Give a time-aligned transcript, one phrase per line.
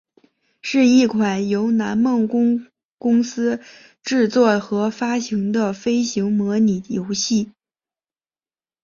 [0.63, 2.65] 是一款由南梦宫
[2.97, 3.61] 公司
[4.01, 7.51] 制作和发行的飞行模拟游戏。